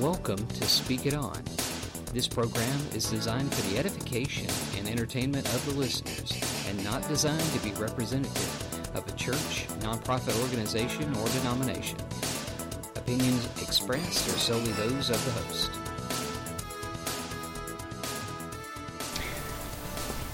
Welcome 0.00 0.44
to 0.48 0.64
Speak 0.64 1.06
It 1.06 1.14
On. 1.14 1.40
This 2.12 2.26
program 2.26 2.80
is 2.96 3.08
designed 3.08 3.54
for 3.54 3.62
the 3.70 3.78
edification 3.78 4.48
and 4.76 4.88
entertainment 4.88 5.46
of 5.46 5.64
the 5.66 5.78
listeners 5.78 6.32
and 6.68 6.82
not 6.82 7.06
designed 7.06 7.48
to 7.52 7.60
be 7.60 7.70
representative 7.80 8.96
of 8.96 9.06
a 9.06 9.12
church, 9.12 9.68
nonprofit 9.78 10.36
organization, 10.42 11.14
or 11.14 11.28
denomination. 11.28 11.96
Opinions 12.96 13.46
expressed 13.62 14.28
are 14.30 14.38
solely 14.38 14.72
those 14.72 15.10
of 15.10 15.24
the 15.24 15.30
host. 15.30 15.70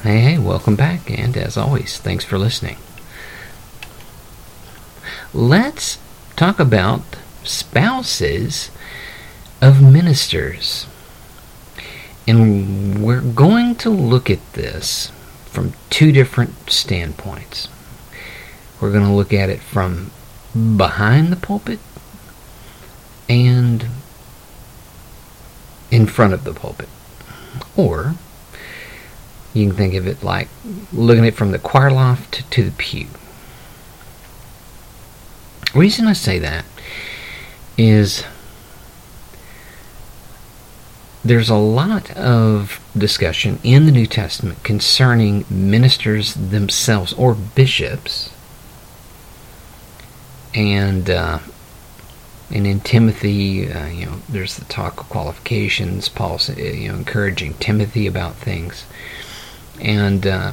Hey, 0.02 0.20
hey, 0.20 0.38
welcome 0.38 0.74
back, 0.74 1.11
and 1.11 1.36
as 1.36 1.58
always, 1.58 1.98
thanks 1.98 2.24
for 2.24 2.38
listening. 2.38 2.79
Let's 5.34 5.98
talk 6.34 6.58
about 6.58 7.02
spouses 7.45 8.70
of 9.61 9.82
ministers. 9.82 10.87
And 12.27 13.02
we're 13.02 13.20
going 13.20 13.74
to 13.77 13.91
look 13.91 14.30
at 14.30 14.52
this 14.52 15.10
from 15.46 15.73
two 15.91 16.12
different 16.12 16.70
standpoints. 16.70 17.68
We're 18.80 18.92
going 18.92 19.04
to 19.04 19.12
look 19.12 19.32
at 19.32 19.51
it 19.51 19.60
from 19.60 20.10
behind 20.77 21.32
the 21.32 21.37
pulpit 21.37 21.80
and 23.28 23.87
in 25.90 26.06
front 26.06 26.32
of 26.32 26.45
the 26.45 26.52
pulpit. 26.52 26.88
Or 27.77 28.15
you 29.52 29.66
can 29.66 29.77
think 29.77 29.95
of 29.95 30.06
it 30.06 30.23
like 30.23 30.48
looking 30.92 31.24
at 31.24 31.29
it 31.29 31.34
from 31.34 31.51
the 31.51 31.59
choir 31.59 31.90
loft 31.90 32.48
to 32.51 32.62
the 32.62 32.70
pew. 32.73 33.09
The 35.73 35.79
reason 35.79 36.06
I 36.06 36.12
say 36.12 36.38
that 36.38 36.65
is 37.77 38.24
there's 41.30 41.48
a 41.48 41.55
lot 41.55 42.11
of 42.16 42.85
discussion 42.99 43.60
in 43.63 43.87
the 43.87 43.93
New 43.93 44.04
Testament 44.04 44.65
concerning 44.65 45.45
ministers 45.49 46.35
themselves 46.35 47.13
or 47.13 47.37
bishops. 47.37 48.35
And 50.52 51.09
uh, 51.09 51.38
and 52.51 52.66
in 52.66 52.80
Timothy, 52.80 53.71
uh, 53.71 53.87
you 53.87 54.07
know, 54.07 54.16
there's 54.29 54.57
the 54.57 54.65
talk 54.65 54.99
of 54.99 55.09
qualifications. 55.09 56.09
Paul, 56.09 56.41
you 56.57 56.88
know, 56.88 56.96
encouraging 56.96 57.54
Timothy 57.54 58.09
about 58.09 58.35
things, 58.35 58.85
and 59.80 60.26
uh, 60.26 60.51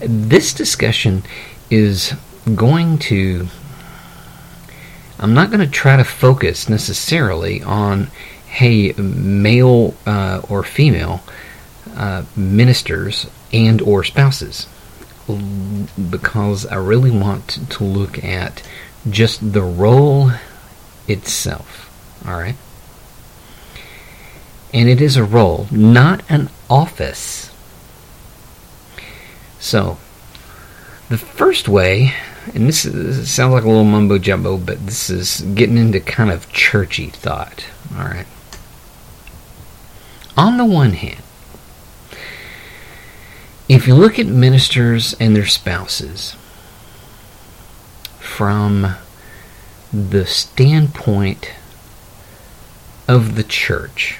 this 0.00 0.54
discussion 0.54 1.24
is 1.72 2.14
going 2.54 2.98
to. 3.10 3.48
I'm 5.18 5.34
not 5.34 5.50
going 5.50 5.58
to 5.58 5.66
try 5.66 5.96
to 5.96 6.04
focus 6.04 6.68
necessarily 6.68 7.64
on 7.64 8.12
hey, 8.54 8.92
male 8.92 9.94
uh, 10.06 10.40
or 10.48 10.62
female 10.62 11.20
uh, 11.96 12.22
ministers 12.36 13.26
and 13.52 13.82
or 13.82 14.04
spouses, 14.04 14.68
because 15.26 16.64
I 16.66 16.76
really 16.76 17.10
want 17.10 17.48
to 17.70 17.84
look 17.84 18.22
at 18.22 18.62
just 19.10 19.52
the 19.52 19.62
role 19.62 20.30
itself. 21.08 21.90
All 22.24 22.34
right, 22.34 22.54
and 24.72 24.88
it 24.88 25.00
is 25.00 25.16
a 25.16 25.24
role, 25.24 25.66
not 25.72 26.22
an 26.30 26.48
office. 26.70 27.50
So, 29.58 29.98
the 31.08 31.18
first 31.18 31.68
way, 31.68 32.14
and 32.54 32.68
this, 32.68 32.84
is, 32.84 33.18
this 33.18 33.30
sounds 33.32 33.52
like 33.52 33.64
a 33.64 33.68
little 33.68 33.82
mumbo 33.82 34.18
jumbo, 34.18 34.58
but 34.58 34.86
this 34.86 35.10
is 35.10 35.40
getting 35.40 35.76
into 35.76 35.98
kind 35.98 36.30
of 36.30 36.52
churchy 36.52 37.08
thought. 37.08 37.64
All 37.96 38.04
right. 38.04 38.26
On 40.36 40.56
the 40.56 40.64
one 40.64 40.92
hand, 40.92 41.22
if 43.68 43.86
you 43.86 43.94
look 43.94 44.18
at 44.18 44.26
ministers 44.26 45.14
and 45.20 45.34
their 45.34 45.46
spouses 45.46 46.36
from 48.18 48.94
the 49.92 50.26
standpoint 50.26 51.52
of 53.06 53.36
the 53.36 53.44
church, 53.44 54.18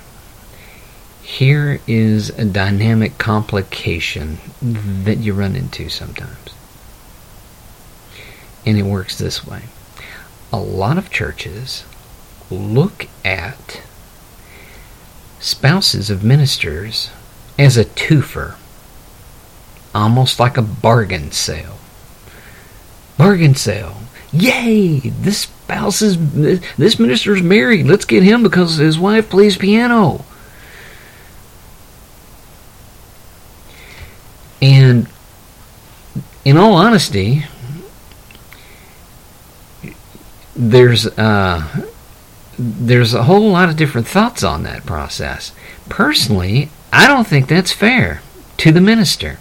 here 1.23 1.81
is 1.87 2.31
a 2.31 2.45
dynamic 2.45 3.19
complication 3.19 4.39
that 4.63 5.19
you 5.19 5.35
run 5.35 5.57
into 5.57 5.89
sometimes. 5.89 6.55
And 8.65 8.79
it 8.79 8.85
works 8.85 9.19
this 9.19 9.47
way 9.47 9.63
a 10.53 10.61
lot 10.61 10.97
of 10.97 11.11
churches 11.11 11.85
look 12.49 13.09
at 13.25 13.83
spouses 15.45 16.09
of 16.09 16.25
ministers 16.25 17.11
as 17.59 17.77
a 17.77 17.85
twofer, 17.85 18.57
almost 19.95 20.41
like 20.41 20.57
a 20.57 20.63
bargain 20.63 21.31
sale. 21.31 21.77
Bargain 23.19 23.55
sale. 23.55 23.99
Yay! 24.33 25.01
This 25.01 25.41
spouse 25.41 26.01
is 26.01 26.17
this 26.77 26.99
minister's 26.99 27.43
married. 27.43 27.87
Let's 27.87 28.07
get 28.07 28.23
him 28.23 28.43
because 28.43 28.77
his 28.77 28.99
wife 28.99 29.29
plays 29.29 29.59
piano. 29.59 30.25
And 34.63 35.07
in 36.47 36.57
all 36.57 36.73
honesty, 36.73 37.45
there's 40.57 41.07
uh, 41.07 41.87
there's 42.59 43.15
a 43.15 43.25
whole 43.25 43.51
lot 43.51 43.69
of 43.69 43.77
different 43.77 44.07
thoughts 44.07 44.43
on 44.43 44.63
that 44.63 44.87
process. 44.87 45.53
Personally, 45.89 46.71
I 46.93 47.07
don't 47.07 47.27
think 47.27 47.49
that's 47.49 47.73
fair 47.73 48.23
to 48.59 48.73
the 48.73 48.81
minister 48.81 49.39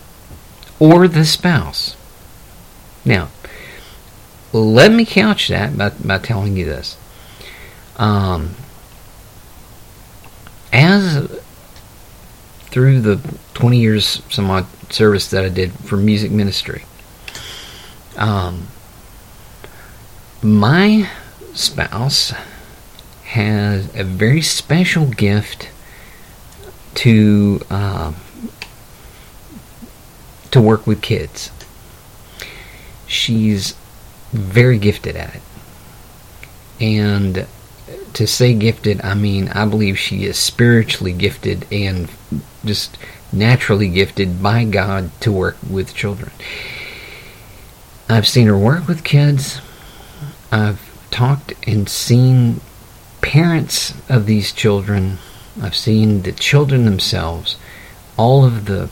or 0.80 1.08
the 1.08 1.26
spouse. 1.26 1.96
Now, 3.06 3.30
let 4.52 4.92
me 4.92 5.06
couch 5.06 5.48
that 5.50 5.78
by, 5.78 5.90
by 5.90 6.18
telling 6.20 6.58
you 6.58 6.66
this. 6.66 6.98
Um, 7.98 8.56
as 10.72 11.40
through 12.68 13.02
the 13.02 13.20
20 13.54 13.80
years 13.80 14.24
some 14.30 14.50
odd 14.50 14.66
service 14.92 15.30
that 15.30 15.46
I 15.46 15.50
did 15.50 15.72
for 15.72 15.98
music 15.98 16.32
ministry, 16.32 16.86
um, 18.18 18.68
my 20.42 21.10
spouse 21.54 22.34
has 23.34 23.90
a 23.96 24.04
very 24.04 24.44
special 24.44 25.08
gift 25.08 25.72
to 26.94 27.60
uh, 27.72 28.14
to 30.52 30.62
work 30.62 30.86
with 30.86 31.02
kids. 31.02 31.50
She's 33.08 33.76
very 34.32 34.78
gifted 34.78 35.16
at 35.16 35.34
it, 35.34 35.42
and 36.80 37.48
to 38.14 38.28
say 38.28 38.54
gifted, 38.54 39.02
I 39.04 39.16
mean 39.16 39.48
I 39.50 39.66
believe 39.66 39.98
she 39.98 40.26
is 40.26 40.38
spiritually 40.38 41.14
gifted 41.14 41.66
and 41.72 42.12
just 42.64 43.00
naturally 43.32 43.90
gifted 43.90 44.44
by 44.44 44.64
God 44.64 45.10
to 45.22 45.32
work 45.32 45.58
with 45.68 45.96
children. 45.96 46.32
I've 48.08 48.28
seen 48.28 48.46
her 48.46 48.58
work 48.58 48.88
with 48.88 49.04
kids. 49.04 49.60
I've 50.52 50.80
talked 51.10 51.54
and 51.66 51.90
seen 51.90 52.62
parents 53.34 53.96
of 54.10 54.28
these 54.28 54.52
children, 54.54 55.18
I've 55.60 55.76
seen 55.76 56.22
the 56.22 56.32
children 56.32 56.86
themselves, 56.86 57.58
all 58.16 58.46
of 58.46 58.66
the 58.66 58.92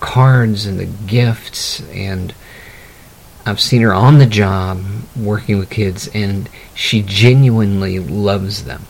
cards 0.00 0.64
and 0.64 0.80
the 0.80 0.86
gifts, 0.86 1.82
and 1.90 2.34
I've 3.44 3.60
seen 3.60 3.82
her 3.82 3.92
on 3.92 4.16
the 4.16 4.24
job 4.24 4.82
working 5.14 5.58
with 5.58 5.68
kids, 5.68 6.08
and 6.14 6.48
she 6.74 7.02
genuinely 7.02 7.98
loves 7.98 8.64
them. 8.64 8.86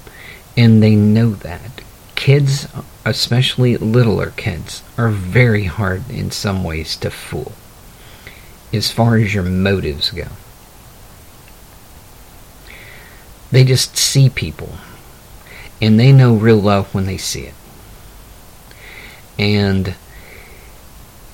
And 0.57 0.81
they 0.81 0.95
know 0.95 1.31
that. 1.31 1.83
Kids, 2.15 2.69
especially 3.05 3.77
littler 3.77 4.31
kids, 4.37 4.85
are 4.97 5.09
very 5.09 5.65
hard 5.65 6.09
in 6.09 6.31
some 6.31 6.63
ways 6.63 6.97
to 6.99 7.11
fool 7.11 7.51
as 8.73 8.93
far 8.93 9.17
as 9.17 9.35
your 9.35 9.43
motives 9.43 10.11
go. 10.11 10.29
They 13.51 13.65
just 13.65 13.97
see 13.97 14.29
people. 14.29 14.71
And 15.81 15.99
they 15.99 16.13
know 16.13 16.35
real 16.35 16.59
love 16.59 16.95
when 16.95 17.07
they 17.07 17.19
see 17.19 17.43
it. 17.43 17.55
And 19.39 19.95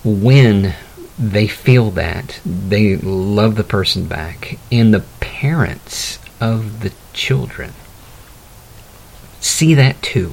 when 0.02 0.74
they 1.18 1.46
feel 1.46 1.90
that, 1.92 2.40
they 2.44 2.96
love 2.96 3.56
the 3.56 3.64
person 3.64 4.06
back. 4.06 4.58
And 4.72 4.92
the 4.92 5.04
parents 5.20 6.18
of 6.40 6.80
the 6.80 6.92
children 7.12 7.72
see 9.40 9.74
that 9.74 10.00
too. 10.02 10.32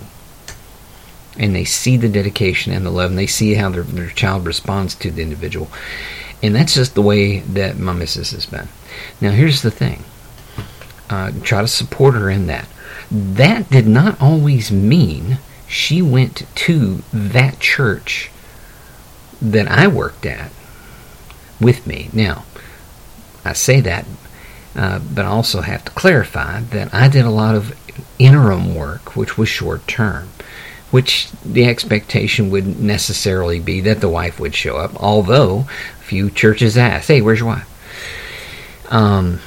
And 1.38 1.54
they 1.56 1.66
see 1.66 1.98
the 1.98 2.10
dedication 2.10 2.74
and 2.74 2.86
the 2.86 2.90
love, 2.90 3.12
and 3.12 3.20
they 3.20 3.28
see 3.28 3.54
how 3.54 3.70
their, 3.70 3.84
their 3.84 4.10
child 4.10 4.46
responds 4.46 4.96
to 4.96 5.12
the 5.12 5.22
individual. 5.22 5.70
And 6.42 6.56
that's 6.56 6.74
just 6.74 6.96
the 6.96 7.02
way 7.02 7.40
that 7.40 7.78
my 7.78 7.94
missus 7.94 8.32
has 8.32 8.46
been. 8.46 8.68
Now, 9.22 9.32
here's 9.32 9.62
the 9.62 9.72
thing 9.72 10.04
uh, 11.10 11.32
try 11.44 11.62
to 11.62 11.68
support 11.68 12.16
her 12.16 12.30
in 12.30 12.48
that. 12.48 12.68
That 13.12 13.70
did 13.70 13.88
not 13.88 14.22
always 14.22 14.72
mean 14.72 15.40
she 15.68 16.02
went 16.02 16.44
to 16.56 17.04
that 17.14 17.60
church 17.60 18.32
that 19.42 19.68
I 19.68 19.88
worked 19.88 20.26
at 20.26 20.52
with 21.60 21.86
me. 21.86 22.10
Now, 22.14 22.46
I 23.44 23.54
say 23.54 23.82
that, 23.82 24.06
uh, 24.76 25.00
but 25.00 25.26
I 25.26 25.30
also 25.30 25.62
have 25.62 25.86
to 25.86 25.92
clarify 25.92 26.62
that 26.62 26.94
I 26.94 27.08
did 27.08 27.26
a 27.26 27.32
lot 27.32 27.56
of 27.56 27.76
interim 28.20 28.76
work, 28.76 29.16
which 29.16 29.38
was 29.38 29.50
short 29.50 29.88
term, 29.88 30.30
which 30.92 31.30
the 31.46 31.66
expectation 31.66 32.50
would 32.50 32.80
necessarily 32.80 33.60
be 33.60 33.82
that 33.82 34.02
the 34.02 34.10
wife 34.10 34.40
would 34.40 34.56
show 34.56 34.78
up, 34.78 34.96
although 35.02 35.68
few 36.00 36.30
churches 36.30 36.78
asked, 36.78 37.10
Hey, 37.10 37.22
where's 37.22 37.40
your 37.40 37.50
wife? 37.50 38.88
Um, 38.90 39.40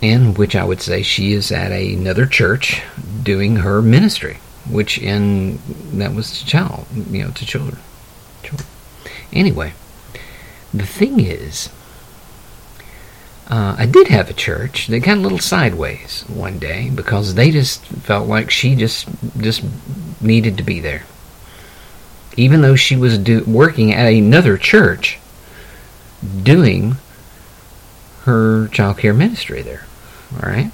in 0.00 0.34
which 0.34 0.54
I 0.54 0.64
would 0.64 0.80
say 0.80 1.02
she 1.02 1.32
is 1.32 1.50
at 1.50 1.72
another 1.72 2.26
church 2.26 2.82
doing 3.22 3.56
her 3.56 3.82
ministry, 3.82 4.38
which 4.68 4.98
in 4.98 5.58
that 5.98 6.14
was 6.14 6.38
to 6.38 6.46
child, 6.46 6.86
you 7.10 7.24
know, 7.24 7.30
to 7.30 7.46
children. 7.46 7.78
children. 8.42 8.68
Anyway, 9.32 9.72
the 10.72 10.86
thing 10.86 11.20
is, 11.20 11.68
uh, 13.48 13.74
I 13.78 13.86
did 13.86 14.08
have 14.08 14.30
a 14.30 14.34
church 14.34 14.86
that 14.88 15.00
got 15.00 15.18
a 15.18 15.20
little 15.20 15.38
sideways 15.38 16.24
one 16.28 16.58
day 16.58 16.90
because 16.90 17.34
they 17.34 17.50
just 17.50 17.84
felt 17.84 18.28
like 18.28 18.50
she 18.50 18.76
just 18.76 19.08
just 19.38 19.64
needed 20.20 20.58
to 20.58 20.62
be 20.62 20.80
there, 20.80 21.04
even 22.36 22.60
though 22.60 22.76
she 22.76 22.94
was 22.94 23.18
do, 23.18 23.42
working 23.44 23.92
at 23.92 24.06
another 24.06 24.56
church, 24.58 25.18
doing 26.42 26.96
her 28.24 28.68
child 28.68 28.98
care 28.98 29.14
ministry 29.14 29.62
there. 29.62 29.87
All 30.34 30.48
right. 30.48 30.70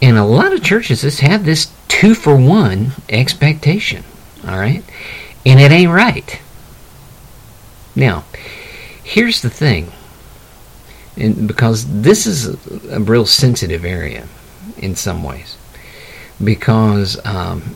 And 0.00 0.16
a 0.16 0.24
lot 0.24 0.52
of 0.52 0.62
churches 0.62 1.02
just 1.02 1.20
have 1.20 1.44
this 1.44 1.72
two 1.88 2.14
for 2.14 2.36
one 2.36 2.92
expectation. 3.08 4.04
All 4.46 4.58
right. 4.58 4.84
And 5.44 5.60
it 5.60 5.72
ain't 5.72 5.90
right. 5.90 6.40
Now, 7.96 8.24
here's 9.02 9.42
the 9.42 9.50
thing. 9.50 9.92
And 11.16 11.48
because 11.48 12.02
this 12.02 12.26
is 12.26 12.46
a, 12.86 13.00
real 13.00 13.26
sensitive 13.26 13.84
area 13.84 14.28
in 14.76 14.94
some 14.94 15.24
ways. 15.24 15.56
Because 16.42 17.18
um, 17.26 17.74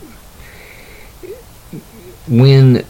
when 2.27 2.85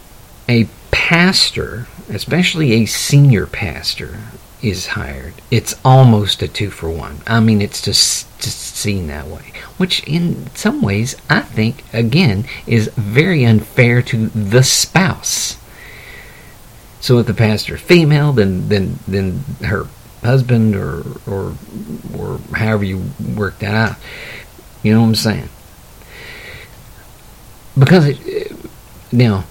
a 0.48 0.68
pastor, 0.92 1.88
especially 2.08 2.72
a 2.74 2.86
senior 2.86 3.46
pastor, 3.46 4.20
is 4.64 4.86
hired, 4.88 5.34
it's 5.50 5.74
almost 5.84 6.42
a 6.42 6.48
two 6.48 6.70
for 6.70 6.88
one. 6.90 7.20
I 7.26 7.40
mean, 7.40 7.60
it's 7.60 7.82
just, 7.82 8.26
just 8.40 8.58
seen 8.76 9.06
that 9.08 9.26
way, 9.26 9.52
which 9.76 10.02
in 10.04 10.48
some 10.54 10.80
ways 10.80 11.16
I 11.28 11.40
think, 11.40 11.84
again, 11.92 12.46
is 12.66 12.88
very 12.96 13.44
unfair 13.44 14.02
to 14.02 14.28
the 14.28 14.62
spouse. 14.62 15.58
So 17.00 17.18
if 17.18 17.26
the 17.26 17.34
pastor 17.34 17.76
female, 17.76 18.32
then 18.32 18.68
then 18.68 18.98
then 19.06 19.44
her 19.60 19.86
husband 20.22 20.74
or 20.74 21.04
or 21.26 21.54
or 22.18 22.38
however 22.54 22.84
you 22.84 23.10
work 23.36 23.58
that 23.58 23.74
out, 23.74 23.96
you 24.82 24.94
know 24.94 25.02
what 25.02 25.08
I'm 25.08 25.14
saying? 25.14 25.48
Because 27.78 28.06
it, 28.06 28.56
now 29.12 29.44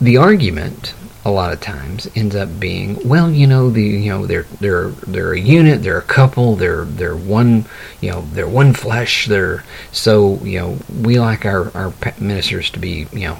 the 0.00 0.16
argument 0.16 0.94
a 1.24 1.30
lot 1.30 1.52
of 1.52 1.60
times 1.60 2.08
ends 2.16 2.34
up 2.34 2.58
being, 2.58 3.06
well, 3.06 3.30
you 3.30 3.46
know, 3.46 3.70
the 3.70 3.82
you 3.82 4.10
know 4.10 4.26
they're 4.26 4.46
they're 4.60 4.88
they're 4.88 5.32
a 5.32 5.40
unit, 5.40 5.82
they're 5.82 5.98
a 5.98 6.02
couple, 6.02 6.56
they're 6.56 6.84
they're 6.84 7.16
one, 7.16 7.66
you 8.00 8.10
know, 8.10 8.22
they're 8.32 8.48
one 8.48 8.72
flesh. 8.72 9.26
They're 9.26 9.62
so 9.92 10.36
you 10.42 10.58
know 10.58 10.78
we 11.02 11.18
like 11.18 11.44
our 11.44 11.70
our 11.76 11.92
ministers 12.18 12.70
to 12.70 12.78
be 12.78 13.06
you 13.12 13.28
know 13.28 13.38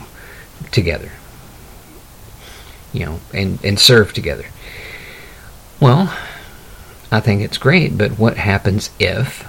together, 0.70 1.10
you 2.92 3.06
know, 3.06 3.20
and 3.32 3.64
and 3.64 3.78
serve 3.78 4.12
together. 4.12 4.46
Well, 5.80 6.14
I 7.10 7.20
think 7.20 7.40
it's 7.40 7.58
great, 7.58 7.96
but 7.96 8.18
what 8.18 8.36
happens 8.36 8.90
if 8.98 9.46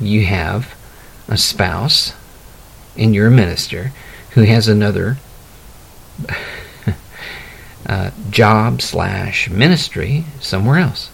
you 0.00 0.26
have 0.26 0.74
a 1.28 1.36
spouse 1.36 2.14
and 2.96 3.14
you're 3.14 3.28
a 3.28 3.30
minister 3.30 3.92
who 4.30 4.42
has 4.42 4.66
another 4.66 5.18
uh, 7.86 8.10
job 8.30 8.80
slash 8.80 9.50
ministry 9.50 10.24
somewhere 10.40 10.78
else. 10.78 11.10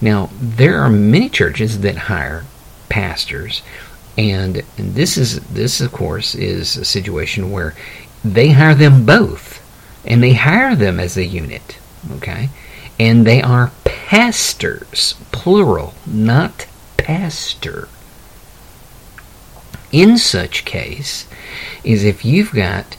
Now, 0.00 0.30
there 0.40 0.80
are 0.80 0.90
many 0.90 1.28
churches 1.28 1.80
that 1.80 1.96
hire 1.96 2.44
pastors, 2.88 3.62
and, 4.16 4.62
and 4.76 4.94
this 4.94 5.16
is 5.16 5.40
this 5.48 5.80
of 5.80 5.92
course 5.92 6.34
is 6.34 6.76
a 6.76 6.84
situation 6.84 7.50
where 7.50 7.74
they 8.24 8.50
hire 8.50 8.74
them 8.74 9.04
both, 9.04 9.62
and 10.06 10.22
they 10.22 10.34
hire 10.34 10.74
them 10.76 11.00
as 11.00 11.16
a 11.16 11.24
unit, 11.24 11.78
okay, 12.12 12.48
and 12.98 13.26
they 13.26 13.42
are 13.42 13.72
pastors, 13.84 15.14
plural, 15.32 15.94
not 16.06 16.66
pastor. 16.96 17.88
In 19.90 20.18
such 20.18 20.64
case, 20.64 21.26
is 21.82 22.04
if 22.04 22.24
you've 22.24 22.52
got 22.52 22.96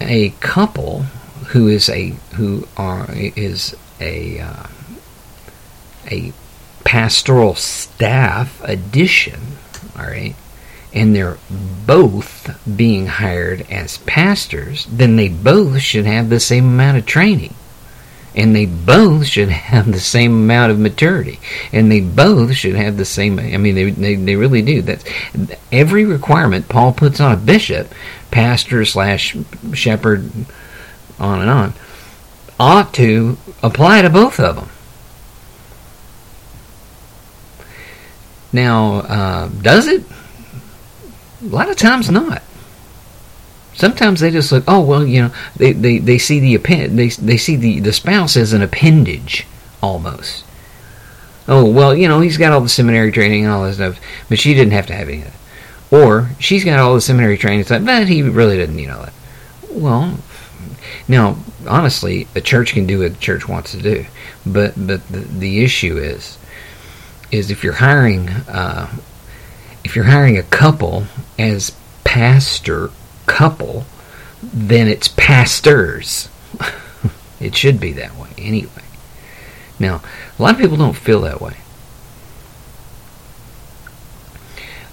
a 0.00 0.30
couple 0.40 1.02
who 1.48 1.68
is 1.68 1.88
a 1.88 2.10
who 2.34 2.66
are 2.76 3.06
is 3.10 3.76
a 4.00 4.40
uh, 4.40 4.66
a 6.10 6.32
pastoral 6.84 7.54
staff 7.54 8.60
addition, 8.64 9.40
all 9.96 10.04
right, 10.04 10.34
and 10.92 11.14
they're 11.14 11.38
both 11.86 12.58
being 12.76 13.06
hired 13.06 13.66
as 13.70 13.98
pastors, 13.98 14.86
then 14.86 15.16
they 15.16 15.28
both 15.28 15.80
should 15.80 16.06
have 16.06 16.28
the 16.28 16.40
same 16.40 16.64
amount 16.64 16.98
of 16.98 17.06
training. 17.06 17.54
And 18.34 18.54
they 18.54 18.66
both 18.66 19.26
should 19.26 19.48
have 19.48 19.90
the 19.90 20.00
same 20.00 20.32
amount 20.32 20.70
of 20.70 20.78
maturity. 20.78 21.40
And 21.72 21.90
they 21.90 22.00
both 22.00 22.54
should 22.54 22.76
have 22.76 22.96
the 22.96 23.04
same 23.04 23.38
I 23.38 23.56
mean 23.56 23.74
they 23.74 23.90
they, 23.90 24.14
they 24.14 24.36
really 24.36 24.62
do. 24.62 24.82
That's 24.82 25.04
every 25.72 26.04
requirement 26.04 26.68
Paul 26.68 26.92
puts 26.92 27.20
on 27.20 27.32
a 27.32 27.36
bishop 27.36 27.92
pastor 28.30 28.84
slash 28.84 29.36
shepherd, 29.72 30.30
on 31.18 31.40
and 31.40 31.50
on, 31.50 31.74
ought 32.58 32.94
to 32.94 33.36
apply 33.62 34.02
to 34.02 34.10
both 34.10 34.38
of 34.38 34.56
them. 34.56 34.68
Now, 38.52 38.94
uh, 39.00 39.48
does 39.48 39.86
it? 39.86 40.04
A 41.42 41.46
lot 41.46 41.70
of 41.70 41.76
times 41.76 42.10
not. 42.10 42.42
Sometimes 43.74 44.20
they 44.20 44.30
just 44.30 44.52
look, 44.52 44.64
oh 44.66 44.80
well, 44.80 45.06
you 45.06 45.22
know, 45.22 45.34
they, 45.56 45.72
they, 45.72 45.98
they 45.98 46.18
see 46.18 46.40
the 46.40 46.54
append 46.54 46.98
they 46.98 47.08
they 47.08 47.36
see 47.36 47.56
the, 47.56 47.80
the 47.80 47.92
spouse 47.92 48.36
as 48.36 48.52
an 48.52 48.62
appendage 48.62 49.46
almost. 49.82 50.44
Oh 51.48 51.70
well, 51.70 51.94
you 51.94 52.08
know, 52.08 52.20
he's 52.20 52.36
got 52.36 52.52
all 52.52 52.60
the 52.60 52.68
seminary 52.68 53.12
training 53.12 53.44
and 53.44 53.52
all 53.52 53.64
this 53.64 53.76
stuff, 53.76 53.98
but 54.28 54.38
she 54.38 54.54
didn't 54.54 54.72
have 54.72 54.86
to 54.86 54.94
have 54.94 55.08
any 55.08 55.22
of 55.22 55.24
that. 55.24 55.34
Or 55.90 56.30
she's 56.38 56.64
got 56.64 56.78
all 56.78 56.94
the 56.94 57.00
seminary 57.00 57.36
training, 57.36 57.64
stuff, 57.64 57.84
but 57.84 58.06
he 58.06 58.22
really 58.22 58.58
doesn't 58.58 58.76
need 58.76 58.90
all 58.90 59.02
that. 59.02 59.12
Well, 59.70 60.18
now 61.08 61.36
honestly, 61.66 62.28
a 62.34 62.40
church 62.40 62.72
can 62.72 62.86
do 62.86 63.00
what 63.00 63.14
the 63.14 63.20
church 63.20 63.48
wants 63.48 63.72
to 63.72 63.82
do, 63.82 64.06
but 64.46 64.74
but 64.76 65.06
the, 65.08 65.18
the 65.18 65.64
issue 65.64 65.96
is 65.96 66.38
is 67.30 67.50
if 67.50 67.64
you're 67.64 67.74
hiring 67.74 68.28
uh, 68.28 68.88
if 69.84 69.96
you're 69.96 70.04
hiring 70.04 70.36
a 70.36 70.42
couple 70.42 71.04
as 71.38 71.72
pastor 72.04 72.90
couple, 73.26 73.84
then 74.42 74.88
it's 74.88 75.08
pastors. 75.08 76.28
it 77.40 77.54
should 77.54 77.80
be 77.80 77.92
that 77.92 78.16
way 78.16 78.30
anyway. 78.38 78.82
Now, 79.78 80.02
a 80.38 80.42
lot 80.42 80.54
of 80.54 80.60
people 80.60 80.76
don't 80.76 80.96
feel 80.96 81.22
that 81.22 81.40
way. 81.40 81.56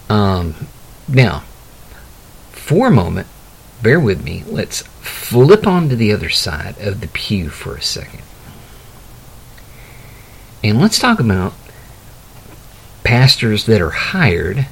Um, 0.09 0.55
now, 1.07 1.43
for 2.51 2.87
a 2.87 2.91
moment, 2.91 3.27
bear 3.81 3.99
with 3.99 4.23
me. 4.23 4.43
Let's 4.47 4.81
flip 5.01 5.67
onto 5.67 5.95
the 5.95 6.13
other 6.13 6.29
side 6.29 6.77
of 6.79 7.01
the 7.01 7.07
pew 7.07 7.49
for 7.49 7.75
a 7.75 7.81
second. 7.81 8.21
And 10.63 10.81
let's 10.81 10.99
talk 10.99 11.19
about 11.19 11.53
pastors 13.03 13.65
that 13.67 13.81
are 13.81 13.91
hired 13.91 14.67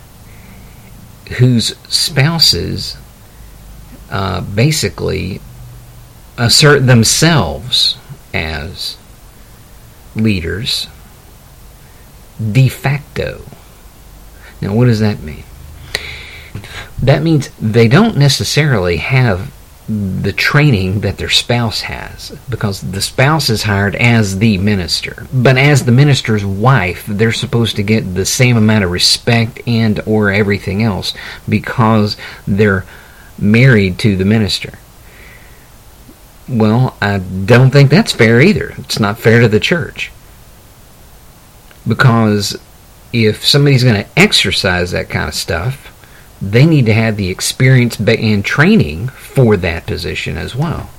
whose 1.37 1.75
spouses 1.87 2.97
uh, 4.09 4.41
basically 4.41 5.41
assert 6.37 6.85
themselves 6.85 7.97
as 8.33 8.97
leaders 10.15 10.87
de 12.51 12.67
facto. 12.67 13.41
Now, 14.61 14.73
what 14.73 14.85
does 14.85 14.99
that 14.99 15.21
mean? 15.21 15.43
that 17.01 17.21
means 17.21 17.49
they 17.59 17.87
don't 17.87 18.17
necessarily 18.17 18.97
have 18.97 19.51
the 19.87 20.33
training 20.33 21.01
that 21.01 21.17
their 21.17 21.29
spouse 21.29 21.81
has 21.81 22.35
because 22.49 22.81
the 22.81 23.01
spouse 23.01 23.51
is 23.51 23.61
hired 23.61 23.95
as 23.97 24.39
the 24.39 24.57
minister 24.57 25.27
but 25.31 25.57
as 25.57 25.85
the 25.85 25.91
minister's 25.91 26.43
wife 26.43 27.05
they're 27.05 27.31
supposed 27.31 27.75
to 27.75 27.83
get 27.83 28.15
the 28.15 28.25
same 28.25 28.57
amount 28.57 28.83
of 28.83 28.89
respect 28.89 29.61
and 29.67 29.99
or 30.07 30.31
everything 30.31 30.81
else 30.81 31.13
because 31.47 32.17
they're 32.47 32.83
married 33.37 33.99
to 33.99 34.15
the 34.15 34.25
minister. 34.25 34.79
Well 36.47 36.95
i 37.01 37.17
don't 37.17 37.71
think 37.71 37.89
that's 37.89 38.11
fair 38.11 38.39
either. 38.41 38.73
It's 38.77 38.99
not 38.99 39.19
fair 39.19 39.41
to 39.41 39.47
the 39.47 39.59
church. 39.59 40.11
Because 41.87 42.57
if 43.13 43.45
somebody's 43.45 43.83
going 43.83 44.03
to 44.03 44.19
exercise 44.19 44.91
that 44.91 45.09
kind 45.09 45.27
of 45.27 45.35
stuff 45.35 45.91
they 46.41 46.65
need 46.65 46.85
to 46.85 46.93
have 46.93 47.17
the 47.17 47.29
experience 47.29 47.99
and 47.99 48.45
training 48.45 49.07
for 49.09 49.57
that 49.57 49.85
position 49.85 50.37
as 50.37 50.55
well. 50.55 50.89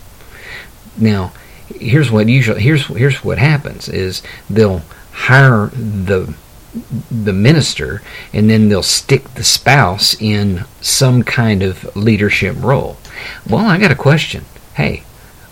Now, 0.97 1.33
here's 1.69 2.11
what 2.11 2.29
usually 2.29 2.63
here's 2.63 2.87
here's 2.87 3.23
what 3.23 3.39
happens 3.39 3.89
is 3.89 4.23
they'll 4.49 4.83
hire 5.13 5.67
the 5.69 6.35
the 7.11 7.33
minister 7.33 8.03
and 8.33 8.51
then 8.51 8.69
they'll 8.69 8.83
stick 8.83 9.35
the 9.35 9.45
spouse 9.45 10.21
in 10.21 10.65
some 10.81 11.23
kind 11.23 11.63
of 11.63 11.97
leadership 11.97 12.57
role. 12.59 12.97
Well, 13.49 13.65
I 13.65 13.79
got 13.79 13.91
a 13.91 13.97
question. 13.97 14.45
Hey, 14.75 15.03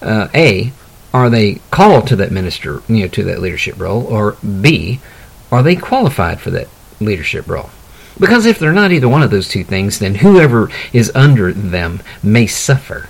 uh, 0.02 0.28
A, 0.34 0.72
are 1.12 1.30
they 1.30 1.60
called 1.70 2.06
to 2.08 2.16
that 2.16 2.32
minister, 2.32 2.82
you 2.88 3.02
know, 3.02 3.08
to 3.08 3.24
that 3.24 3.40
leadership 3.40 3.78
role, 3.78 4.04
or 4.04 4.36
B, 4.60 5.00
are 5.50 5.62
they 5.62 5.76
qualified 5.76 6.40
for 6.40 6.50
that 6.50 6.68
leadership 7.00 7.48
role? 7.48 7.70
Because 8.18 8.46
if 8.46 8.58
they're 8.58 8.72
not 8.72 8.92
either 8.92 9.08
one 9.08 9.22
of 9.22 9.30
those 9.30 9.48
two 9.48 9.64
things, 9.64 9.98
then 9.98 10.16
whoever 10.16 10.70
is 10.92 11.10
under 11.14 11.52
them 11.52 12.02
may 12.22 12.46
suffer. 12.46 13.08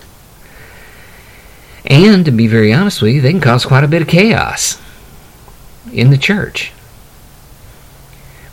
And 1.87 2.25
to 2.25 2.31
be 2.31 2.47
very 2.47 2.73
honest 2.73 3.03
with 3.03 3.15
you, 3.15 3.21
they 3.21 3.31
can 3.31 3.41
cause 3.41 3.67
quite 3.67 3.85
a 3.85 3.89
bit 3.89 4.03
of 4.03 4.09
chaos 4.09 4.81
in 5.93 6.11
the 6.11 6.19
church. 6.19 6.73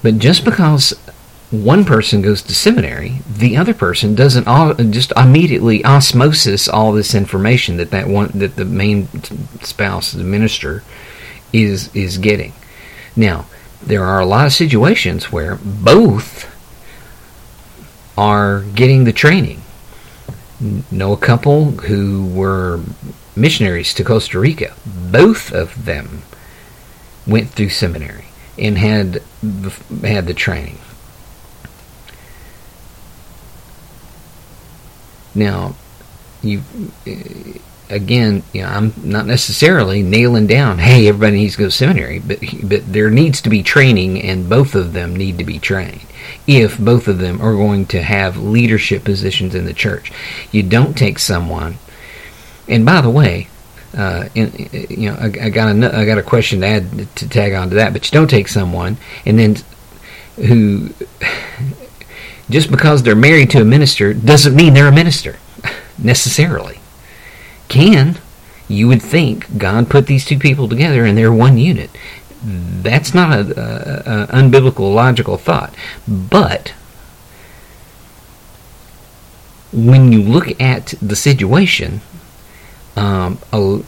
But 0.02 0.18
just 0.18 0.44
because 0.44 0.94
one 1.52 1.84
person 1.84 2.22
goes 2.22 2.42
to 2.44 2.56
seminary, 2.56 3.20
the 3.30 3.58
other 3.58 3.74
person 3.74 4.16
doesn't 4.16 4.48
all, 4.48 4.74
just 4.74 5.12
immediately 5.18 5.84
osmosis 5.86 6.68
all 6.68 6.92
this 6.92 7.14
information 7.14 7.78
that 7.78 7.92
that 7.92 8.08
one 8.08 8.32
that 8.34 8.56
the 8.56 8.66
main 8.66 9.08
spouse, 9.62 10.14
the 10.14 10.24
minister, 10.24 10.84
is 11.54 11.94
is 11.94 12.18
getting. 12.18 12.54
Now, 13.16 13.46
there 13.84 14.04
are 14.04 14.20
a 14.20 14.26
lot 14.26 14.46
of 14.46 14.54
situations 14.54 15.32
where 15.32 15.58
both 15.58 16.48
are 18.18 18.62
getting 18.62 19.04
the 19.04 19.14
training. 19.14 19.62
Know 20.90 21.12
a 21.12 21.18
couple 21.18 21.72
who 21.72 22.28
were 22.28 22.80
missionaries 23.36 23.94
to 23.96 24.04
Costa 24.04 24.40
Rica. 24.40 24.74
Both 24.86 25.52
of 25.52 25.86
them 25.86 26.22
went 27.28 27.50
through 27.50 27.70
seminary 27.70 28.31
and 28.62 28.78
had 28.78 29.22
had 30.04 30.28
the 30.28 30.34
training. 30.34 30.78
Now, 35.34 35.76
you 36.42 36.62
again, 37.90 38.44
you 38.54 38.62
know, 38.62 38.68
I'm 38.68 38.94
not 39.04 39.26
necessarily 39.26 40.02
nailing 40.02 40.48
down, 40.48 40.78
hey, 40.78 41.08
everybody 41.08 41.38
needs 41.38 41.54
to 41.56 41.60
go 41.60 41.66
to 41.66 41.72
seminary, 41.72 42.20
but 42.20 42.40
but 42.64 42.92
there 42.92 43.10
needs 43.10 43.42
to 43.42 43.50
be 43.50 43.64
training, 43.64 44.22
and 44.22 44.50
both 44.50 44.76
of 44.76 44.94
them 44.94 45.16
need 45.16 45.38
to 45.40 45.44
be 45.44 45.60
trained. 45.60 46.06
If 46.48 46.78
both 46.78 47.08
of 47.08 47.18
them 47.18 47.42
are 47.42 47.54
going 47.54 47.88
to 47.88 48.02
have 48.02 48.38
leadership 48.38 49.04
positions 49.04 49.56
in 49.56 49.66
the 49.66 49.74
church, 49.74 50.12
you 50.52 50.64
don't 50.64 50.98
take 50.98 51.20
someone. 51.20 51.78
And 52.68 52.86
by 52.86 53.02
the 53.02 53.10
way, 53.10 53.48
uh, 53.96 54.30
in, 54.36 54.52
you 54.90 55.10
know, 55.10 55.16
I, 55.16 55.26
I 55.26 55.50
got 55.50 55.76
a 55.76 55.98
I 55.98 56.06
got 56.06 56.18
a 56.18 56.24
question 56.24 56.62
to 56.62 56.68
add 56.68 57.16
to 57.16 57.30
tag 57.30 57.54
on 57.54 57.70
to 57.70 57.76
that, 57.76 57.94
but 57.94 58.06
you 58.06 58.18
don't 58.18 58.30
take 58.30 58.48
someone 58.48 58.98
and 59.26 59.38
then 59.38 59.58
who 60.38 60.94
just 62.50 62.72
because 62.72 63.04
they're 63.04 63.16
married 63.16 63.50
to 63.52 63.62
a 63.62 63.66
minister 63.66 64.14
doesn't 64.14 64.56
mean 64.56 64.74
they're 64.74 64.88
a 64.88 64.94
minister 64.94 65.38
necessarily 65.98 66.80
can. 67.68 68.18
You 68.68 68.88
would 68.88 69.02
think 69.02 69.58
God 69.58 69.90
put 69.90 70.08
these 70.08 70.24
two 70.24 70.40
people 70.40 70.70
together 70.70 71.04
and 71.04 71.18
they're 71.18 71.32
one 71.32 71.58
unit. 71.58 71.90
That's 72.44 73.14
not 73.14 73.38
a 73.38 74.28
unbiblical, 74.32 74.94
logical 74.94 75.38
thought. 75.38 75.76
But 76.08 76.74
when 79.74 80.12
you 80.12 80.22
look 80.22 80.60
at 80.60 80.94
the 81.02 81.16
situation, 81.16 82.02
um, 82.96 83.40
a, 83.54 83.84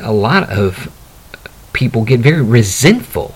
a 0.00 0.12
lot 0.12 0.50
of 0.50 0.92
people 1.72 2.04
get 2.04 2.20
very 2.20 2.42
resentful. 2.42 3.34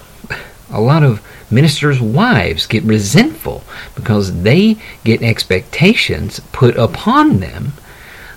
A 0.70 0.80
lot 0.80 1.02
of 1.02 1.22
ministers' 1.50 2.00
wives 2.00 2.66
get 2.66 2.82
resentful 2.84 3.62
because 3.94 4.42
they 4.42 4.78
get 5.04 5.22
expectations 5.22 6.40
put 6.52 6.76
upon 6.76 7.40
them 7.40 7.74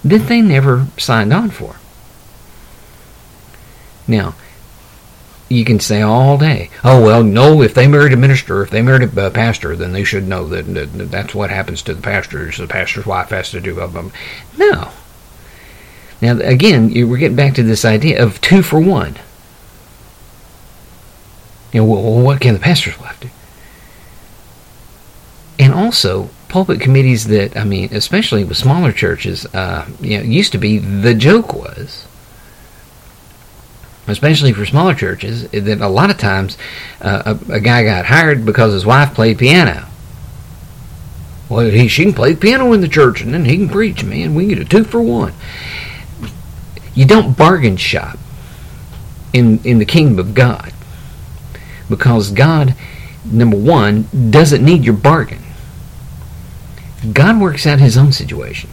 that 0.03 0.27
they 0.27 0.41
never 0.41 0.87
signed 0.97 1.33
on 1.33 1.49
for. 1.49 1.77
Now, 4.07 4.35
you 5.49 5.63
can 5.63 5.79
say 5.79 6.01
all 6.01 6.37
day, 6.37 6.69
oh, 6.83 7.03
well, 7.03 7.23
no, 7.23 7.61
if 7.61 7.73
they 7.73 7.87
married 7.87 8.13
a 8.13 8.17
minister, 8.17 8.61
if 8.61 8.69
they 8.69 8.81
married 8.81 9.17
a 9.17 9.31
pastor, 9.31 9.75
then 9.75 9.93
they 9.93 10.03
should 10.03 10.27
know 10.27 10.47
that, 10.47 10.63
that 10.73 11.11
that's 11.11 11.35
what 11.35 11.49
happens 11.49 11.81
to 11.83 11.93
the 11.93 12.01
pastors. 12.01 12.57
The 12.57 12.67
pastor's 12.67 13.05
wife 13.05 13.29
has 13.29 13.51
to 13.51 13.61
do 13.61 13.75
them. 13.75 14.11
No. 14.57 14.91
Now, 16.25 16.39
again, 16.39 16.91
we're 17.07 17.17
getting 17.17 17.35
back 17.35 17.53
to 17.53 17.61
this 17.61 17.85
idea 17.85 18.23
of 18.23 18.41
two 18.41 18.63
for 18.63 18.79
one. 18.79 19.15
You 21.71 21.81
know, 21.81 21.85
well, 21.85 22.19
what 22.19 22.41
can 22.41 22.55
the 22.55 22.59
pastor's 22.59 22.99
wife 22.99 23.19
do? 23.19 23.29
And 25.59 25.71
also, 25.71 26.31
pulpit 26.49 26.81
committees 26.81 27.27
that, 27.27 27.55
I 27.55 27.63
mean, 27.63 27.93
especially 27.93 28.43
with 28.43 28.57
smaller 28.57 28.91
churches, 28.91 29.45
uh, 29.53 29.87
you 30.01 30.17
know, 30.17 30.23
used 30.23 30.51
to 30.53 30.57
be 30.57 30.79
the 30.79 31.13
joke 31.13 31.53
was, 31.53 32.07
especially 34.07 34.51
for 34.51 34.65
smaller 34.65 34.95
churches, 34.95 35.47
that 35.51 35.79
a 35.79 35.87
lot 35.87 36.09
of 36.09 36.17
times 36.17 36.57
uh, 37.01 37.35
a, 37.49 37.53
a, 37.53 37.59
guy 37.59 37.83
got 37.83 38.05
hired 38.05 38.47
because 38.47 38.73
his 38.73 38.85
wife 38.85 39.13
played 39.13 39.37
piano. 39.37 39.85
Well, 41.49 41.69
he, 41.69 41.87
she 41.87 42.03
can 42.03 42.13
play 42.13 42.35
piano 42.35 42.73
in 42.73 42.81
the 42.81 42.87
church 42.87 43.21
and 43.21 43.31
then 43.31 43.45
he 43.45 43.57
can 43.57 43.69
preach, 43.69 44.03
man. 44.03 44.33
We 44.33 44.47
can 44.47 44.55
get 44.55 44.65
a 44.65 44.67
two 44.67 44.85
for 44.85 45.01
one. 45.01 45.31
You 46.95 47.05
don't 47.05 47.37
bargain 47.37 47.77
shop 47.77 48.17
in, 49.33 49.59
in 49.63 49.79
the 49.79 49.85
kingdom 49.85 50.17
of 50.17 50.33
God 50.33 50.73
because 51.89 52.31
God, 52.31 52.73
number 53.25 53.57
one, 53.57 54.07
doesn't 54.31 54.63
need 54.63 54.83
your 54.83 54.95
bargain. 54.95 55.43
God 57.11 57.39
works 57.39 57.67
out 57.67 57.79
his 57.79 57.97
own 57.97 58.11
situation. 58.11 58.69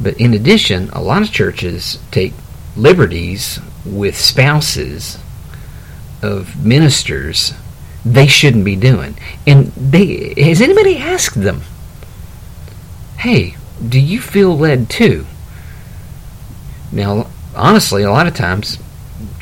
But 0.00 0.18
in 0.18 0.32
addition, 0.32 0.88
a 0.90 1.02
lot 1.02 1.22
of 1.22 1.30
churches 1.30 1.98
take 2.10 2.32
liberties 2.76 3.60
with 3.84 4.18
spouses 4.18 5.18
of 6.22 6.64
ministers 6.64 7.52
they 8.04 8.26
shouldn't 8.26 8.64
be 8.64 8.76
doing. 8.76 9.16
And 9.46 9.66
they 9.72 10.34
has 10.36 10.60
anybody 10.60 10.98
asked 10.98 11.40
them, 11.40 11.62
"Hey, 13.18 13.56
do 13.88 14.00
you 14.00 14.20
feel 14.20 14.56
led 14.56 14.88
too?" 14.88 15.26
Now, 16.90 17.28
honestly, 17.54 18.02
a 18.02 18.10
lot 18.10 18.26
of 18.26 18.34
times 18.34 18.78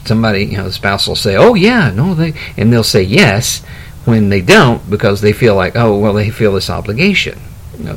somebody, 0.04 0.44
you 0.44 0.56
know, 0.56 0.64
the 0.64 0.72
spouse 0.72 1.06
will 1.06 1.16
say, 1.16 1.36
"Oh 1.36 1.54
yeah, 1.54 1.90
no, 1.90 2.14
they," 2.14 2.34
and 2.56 2.72
they'll 2.72 2.84
say 2.84 3.02
yes, 3.02 3.62
when 4.04 4.28
they 4.28 4.40
don't 4.40 4.88
because 4.88 5.20
they 5.20 5.32
feel 5.32 5.54
like 5.54 5.76
oh 5.76 5.98
well 5.98 6.14
they 6.14 6.30
feel 6.30 6.52
this 6.54 6.70
obligation 6.70 7.38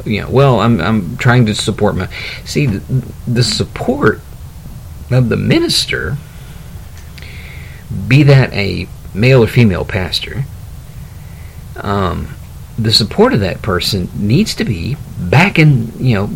you 0.05 0.21
know 0.21 0.29
well 0.29 0.59
i'm 0.59 0.79
i'm 0.81 1.17
trying 1.17 1.45
to 1.45 1.55
support 1.55 1.95
my 1.95 2.07
see 2.45 2.65
the, 2.65 3.05
the 3.27 3.43
support 3.43 4.21
of 5.11 5.29
the 5.29 5.37
minister 5.37 6.17
be 8.07 8.23
that 8.23 8.51
a 8.53 8.87
male 9.13 9.43
or 9.43 9.47
female 9.47 9.85
pastor 9.85 10.43
um, 11.77 12.27
the 12.77 12.93
support 12.93 13.33
of 13.33 13.39
that 13.39 13.61
person 13.61 14.09
needs 14.15 14.55
to 14.55 14.63
be 14.63 14.97
backing 15.19 15.91
you 15.97 16.15
know 16.15 16.29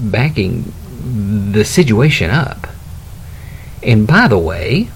backing 0.00 0.72
the 1.52 1.64
situation 1.64 2.30
up 2.30 2.66
and 3.82 4.06
by 4.06 4.26
the 4.26 4.38
way 4.38 4.88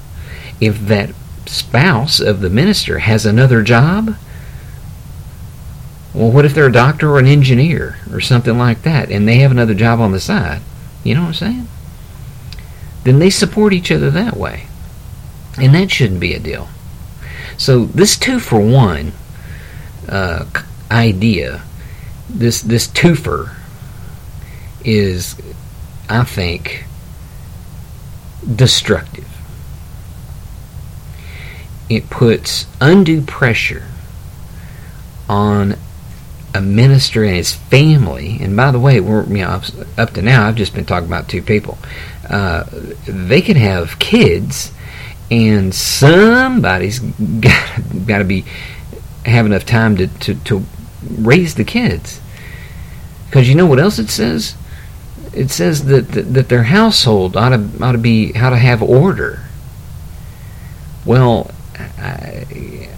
if 0.61 0.79
that 0.87 1.11
spouse 1.47 2.21
of 2.21 2.41
the 2.41 2.51
minister 2.51 3.01
has 3.01 3.27
another 3.27 3.63
job? 3.63 4.17
Well, 6.15 6.31
what 6.31 6.45
if 6.45 6.55
they're 6.55 6.67
a 6.67 6.73
doctor 6.73 7.11
or 7.11 7.19
an 7.19 7.27
engineer 7.27 7.99
or 8.11 8.21
something 8.21 8.59
like 8.59 8.83
that 8.83 9.11
and 9.11 9.27
they 9.27 9.39
have 9.39 9.51
another 9.51 9.75
job 9.75 10.01
on 10.01 10.13
the 10.13 10.21
side? 10.21 10.61
You 11.05 11.15
know 11.15 11.23
what 11.23 11.29
I'm 11.29 11.35
saying? 11.35 11.69
Then 13.05 13.19
they 13.19 13.31
support 13.31 13.73
each 13.73 13.91
other 13.91 14.11
that 14.11 14.37
way. 14.37 14.67
And 15.59 15.75
that 15.75 15.91
shouldn't 15.91 16.21
be 16.21 16.35
a 16.35 16.39
deal. 16.39 16.69
So 17.57 17.87
this 17.87 18.17
two 18.17 18.39
for 18.39 18.61
one 18.61 19.13
uh, 20.09 20.45
idea, 20.91 21.63
this 22.29 22.63
this 22.63 22.89
twofer, 22.89 23.55
is, 24.85 25.37
I 26.09 26.25
think, 26.25 26.85
destructive. 28.55 29.29
It 31.89 32.09
puts 32.09 32.67
undue 32.81 33.23
pressure 33.23 33.85
on 35.29 35.77
a 36.55 36.61
minister 36.61 37.25
and 37.25 37.37
his 37.37 37.55
family. 37.55 38.39
And 38.41 38.57
by 38.57 38.71
the 38.71 38.79
way, 38.79 39.01
we're 39.01 39.25
you 39.25 39.39
know 39.39 39.61
up 39.97 40.11
to 40.11 40.23
now, 40.23 40.49
I've 40.49 40.57
just 40.57 40.75
been 40.75 40.85
talking 40.85 41.09
about 41.09 41.29
two 41.29 41.43
people. 41.43 41.79
Uh, 42.29 42.65
they 43.07 43.41
can 43.41 43.57
have 43.57 43.99
kids, 43.99 44.73
and 45.31 45.75
somebody's 45.75 46.99
got 47.01 47.81
got 48.07 48.19
to 48.19 48.25
be 48.25 48.45
have 49.25 49.47
enough 49.47 49.65
time 49.65 49.97
to, 49.97 50.07
to, 50.07 50.35
to 50.35 50.65
raise 51.11 51.55
the 51.55 51.65
kids. 51.65 52.21
Because 53.27 53.49
you 53.49 53.55
know 53.55 53.67
what 53.67 53.79
else 53.79 53.99
it 53.99 54.11
says? 54.11 54.57
It 55.33 55.51
says 55.51 55.87
that, 55.87 56.09
that, 56.09 56.35
that 56.35 56.49
their 56.49 56.65
household 56.65 57.37
ought 57.37 57.51
to, 57.51 57.71
ought 57.81 57.93
to 57.93 57.99
be 57.99 58.33
how 58.33 58.51
to 58.51 58.57
have 58.57 58.83
order. 58.83 59.45
Well, 61.05 61.51
I, 61.99 62.89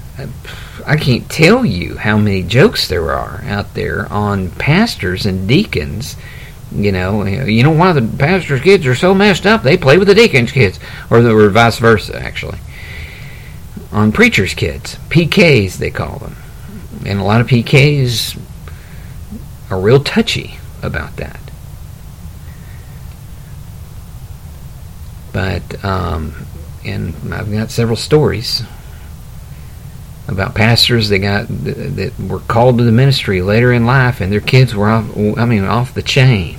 I 0.87 0.97
can't 0.97 1.29
tell 1.31 1.65
you 1.65 1.97
how 1.97 2.19
many 2.19 2.43
jokes 2.43 2.89
there 2.89 3.13
are 3.13 3.43
out 3.45 3.75
there 3.75 4.13
on 4.13 4.51
pastors 4.51 5.27
and 5.27 5.49
deacons. 5.49 6.17
You 6.73 6.93
know, 6.93 7.25
you 7.25 7.63
know, 7.63 7.81
of 7.83 7.95
the 7.95 8.19
pastor's 8.19 8.61
kids 8.61 8.87
are 8.87 8.95
so 8.97 9.15
messed 9.15 9.47
up 9.47 9.63
they 9.63 9.77
play 9.77 9.97
with 9.97 10.09
the 10.09 10.15
deacon's 10.15 10.51
kids, 10.51 10.81
or, 11.11 11.19
or 11.19 11.49
vice 11.51 11.79
versa, 11.79 12.21
actually. 12.21 12.59
On 13.93 14.13
preachers' 14.13 14.55
kids, 14.55 14.97
PKs 15.09 15.77
they 15.79 15.91
call 15.91 16.19
them, 16.19 16.37
and 17.05 17.21
a 17.21 17.25
lot 17.25 17.41
of 17.41 17.47
PKs 17.47 18.39
are 19.71 19.81
real 19.81 20.03
touchy 20.03 20.59
about 20.83 21.17
that. 21.17 21.41
But 25.33 25.85
um, 25.85 26.47
and 26.85 27.15
I've 27.33 27.51
got 27.51 27.71
several 27.71 27.97
stories 27.97 28.63
about 30.29 30.55
pastors 30.55 31.09
that 31.09 31.19
got 31.19 31.47
that 31.49 32.13
were 32.19 32.41
called 32.41 32.79
to 32.79 32.85
the 32.85 32.93
ministry 32.93 33.43
later 33.43 33.73
in 33.73 33.87
life, 33.87 34.21
and 34.21 34.33
their 34.33 34.41
kids 34.41 34.75
were 34.75 34.89
off. 34.89 35.05
I 35.17 35.45
mean, 35.45 35.65
off 35.65 35.95
the 35.95 36.03
chain, 36.03 36.59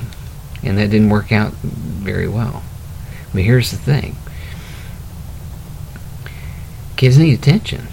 and 0.63 0.77
that 0.77 0.89
didn't 0.89 1.09
work 1.09 1.31
out 1.31 1.53
very 1.53 2.27
well. 2.27 2.63
But 3.33 3.43
here's 3.43 3.71
the 3.71 3.77
thing: 3.77 4.15
kids 6.95 7.17
need 7.17 7.33
attention. 7.33 7.87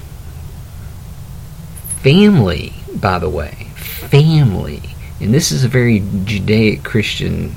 Family, 2.03 2.75
by 2.95 3.19
the 3.19 3.29
way, 3.29 3.69
family, 3.77 4.83
and 5.21 5.33
this 5.33 5.53
is 5.53 5.65
a 5.65 5.69
very 5.69 6.03
Judaic 6.25 6.83
Christian 6.83 7.57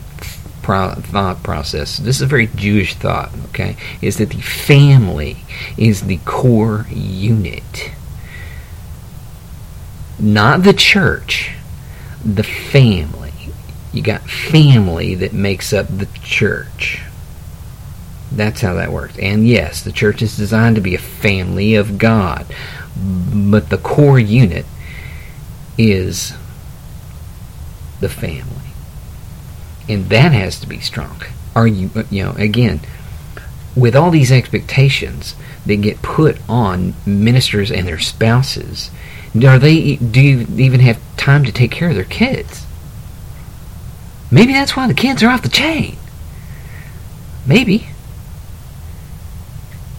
thought 0.65 1.43
process. 1.43 1.97
This 1.97 2.17
is 2.17 2.21
a 2.23 2.27
very 2.27 2.47
Jewish 2.47 2.95
thought, 2.95 3.31
okay? 3.49 3.77
Is 4.01 4.17
that 4.17 4.29
the 4.31 4.41
family 4.41 5.37
is 5.77 6.01
the 6.01 6.17
core 6.25 6.87
unit. 6.89 7.91
Not 10.17 10.63
the 10.63 10.73
church, 10.73 11.51
the 12.23 12.43
family. 12.43 13.33
You 13.93 14.01
got 14.01 14.21
family 14.21 15.15
that 15.15 15.33
makes 15.33 15.71
up 15.71 15.87
the 15.87 16.07
church. 16.21 17.01
That's 18.35 18.61
how 18.61 18.73
that 18.75 18.91
works. 18.91 19.17
And 19.17 19.47
yes, 19.47 19.81
the 19.81 19.91
church 19.91 20.21
is 20.21 20.37
designed 20.37 20.75
to 20.75 20.81
be 20.81 20.95
a 20.95 20.99
family 20.99 21.75
of 21.75 21.97
God. 21.97 22.45
But 22.97 23.69
the 23.69 23.77
core 23.77 24.19
unit 24.19 24.65
is 25.77 26.33
the 27.99 28.09
family 28.09 28.65
and 29.87 30.09
that 30.09 30.31
has 30.31 30.59
to 30.59 30.67
be 30.67 30.79
strong. 30.79 31.21
Are 31.55 31.67
you, 31.67 31.89
you 32.09 32.23
know, 32.23 32.31
again, 32.37 32.81
with 33.75 33.95
all 33.95 34.11
these 34.11 34.31
expectations 34.31 35.35
that 35.65 35.77
get 35.77 36.01
put 36.01 36.37
on 36.49 36.93
ministers 37.05 37.71
and 37.71 37.87
their 37.87 37.99
spouses, 37.99 38.89
are 39.43 39.59
they 39.59 39.97
do 39.97 40.21
you 40.21 40.47
even 40.57 40.79
have 40.79 40.99
time 41.17 41.43
to 41.43 41.51
take 41.51 41.71
care 41.71 41.89
of 41.89 41.95
their 41.95 42.03
kids? 42.03 42.65
Maybe 44.31 44.53
that's 44.53 44.75
why 44.75 44.87
the 44.87 44.93
kids 44.93 45.21
are 45.23 45.29
off 45.29 45.43
the 45.43 45.49
chain. 45.49 45.97
Maybe 47.45 47.89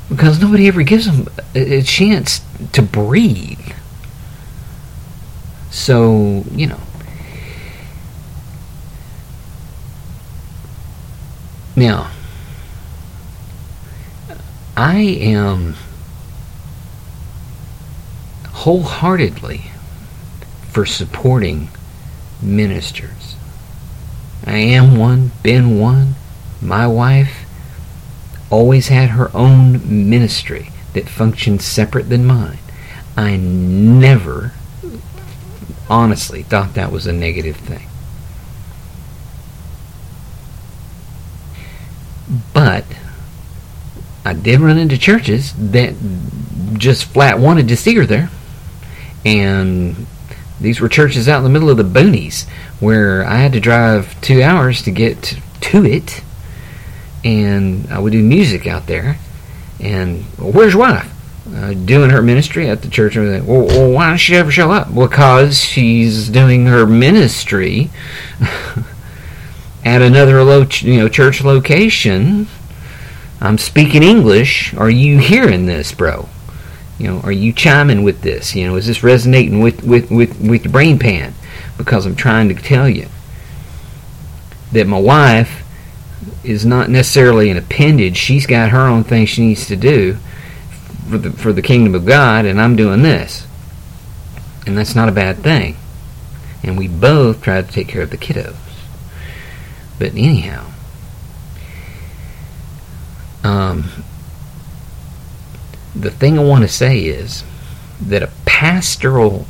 because 0.08 0.40
nobody 0.40 0.68
ever 0.68 0.82
gives 0.82 1.06
them 1.06 1.28
a, 1.54 1.82
chance 1.82 2.40
to 2.72 2.82
breathe. 2.82 3.72
So 5.70 6.44
you 6.52 6.66
know, 6.68 6.80
Now, 11.76 12.10
I 14.78 14.96
am 15.00 15.74
wholeheartedly 18.48 19.70
for 20.70 20.86
supporting 20.86 21.68
ministers. 22.40 23.36
I 24.46 24.56
am 24.56 24.96
one, 24.96 25.32
been 25.42 25.78
one. 25.78 26.14
My 26.62 26.86
wife 26.86 27.45
always 28.50 28.88
had 28.88 29.10
her 29.10 29.30
own 29.34 30.08
ministry 30.10 30.70
that 30.92 31.08
functioned 31.08 31.62
separate 31.62 32.08
than 32.08 32.24
mine. 32.24 32.58
I 33.16 33.36
never 33.36 34.52
honestly 35.88 36.42
thought 36.42 36.74
that 36.74 36.92
was 36.92 37.06
a 37.06 37.12
negative 37.12 37.56
thing. 37.56 37.86
But 42.52 42.84
I 44.24 44.32
did 44.32 44.60
run 44.60 44.78
into 44.78 44.98
churches 44.98 45.52
that 45.70 45.94
just 46.74 47.04
flat 47.04 47.38
wanted 47.38 47.68
to 47.68 47.76
see 47.76 47.94
her 47.94 48.04
there. 48.04 48.30
And 49.24 50.06
these 50.60 50.80
were 50.80 50.88
churches 50.88 51.28
out 51.28 51.38
in 51.38 51.44
the 51.44 51.50
middle 51.50 51.70
of 51.70 51.76
the 51.76 51.84
boonies 51.84 52.48
where 52.80 53.24
I 53.24 53.36
had 53.36 53.52
to 53.52 53.60
drive 53.60 54.20
two 54.20 54.42
hours 54.42 54.82
to 54.82 54.90
get 54.90 55.38
to 55.60 55.84
it. 55.84 56.22
And 57.24 57.90
I 57.90 57.98
would 57.98 58.12
do 58.12 58.22
music 58.22 58.66
out 58.66 58.86
there. 58.86 59.18
And 59.80 60.24
well, 60.38 60.52
where's 60.52 60.74
your 60.74 60.82
wife? 60.82 61.12
Uh, 61.54 61.74
doing 61.74 62.10
her 62.10 62.22
ministry 62.22 62.68
at 62.68 62.82
the 62.82 62.88
church. 62.88 63.16
And 63.16 63.46
well, 63.46 63.66
well, 63.66 63.90
why 63.92 64.10
does 64.10 64.20
she 64.20 64.34
ever 64.34 64.50
show 64.50 64.72
up? 64.72 64.94
Because 64.94 65.58
she's 65.60 66.28
doing 66.28 66.66
her 66.66 66.86
ministry 66.86 67.90
at 69.84 70.02
another 70.02 70.40
you 70.80 70.98
know 70.98 71.08
church 71.08 71.42
location. 71.42 72.48
I'm 73.40 73.58
speaking 73.58 74.02
English. 74.02 74.74
Are 74.74 74.90
you 74.90 75.18
hearing 75.18 75.66
this, 75.66 75.92
bro? 75.92 76.28
You 76.98 77.08
know, 77.08 77.20
are 77.20 77.32
you 77.32 77.52
chiming 77.52 78.02
with 78.02 78.22
this? 78.22 78.54
You 78.54 78.66
know, 78.66 78.76
is 78.76 78.86
this 78.86 79.02
resonating 79.02 79.60
with 79.60 79.84
with 79.84 80.10
with 80.10 80.40
with 80.40 80.64
your 80.64 80.72
brain 80.72 80.98
pan? 80.98 81.34
Because 81.76 82.06
I'm 82.06 82.16
trying 82.16 82.48
to 82.48 82.54
tell 82.54 82.88
you 82.88 83.08
that 84.72 84.86
my 84.86 84.98
wife 84.98 85.65
is 86.46 86.64
not 86.64 86.88
necessarily 86.88 87.50
an 87.50 87.56
appendage. 87.56 88.16
She's 88.16 88.46
got 88.46 88.70
her 88.70 88.86
own 88.86 89.04
thing 89.04 89.26
she 89.26 89.46
needs 89.46 89.66
to 89.66 89.76
do 89.76 90.16
for 91.10 91.18
the 91.18 91.30
for 91.30 91.52
the 91.52 91.62
kingdom 91.62 91.94
of 91.94 92.06
God, 92.06 92.44
and 92.44 92.60
I'm 92.60 92.76
doing 92.76 93.02
this, 93.02 93.46
and 94.66 94.76
that's 94.76 94.94
not 94.94 95.08
a 95.08 95.12
bad 95.12 95.38
thing. 95.38 95.76
And 96.62 96.78
we 96.78 96.88
both 96.88 97.42
try 97.42 97.62
to 97.62 97.70
take 97.70 97.88
care 97.88 98.02
of 98.02 98.10
the 98.10 98.16
kiddos. 98.16 98.56
But 99.98 100.14
anyhow, 100.14 100.70
um, 103.44 103.90
the 105.94 106.10
thing 106.10 106.38
I 106.38 106.42
want 106.42 106.62
to 106.62 106.68
say 106.68 107.00
is 107.00 107.44
that 108.00 108.22
a 108.22 108.30
pastoral 108.44 109.46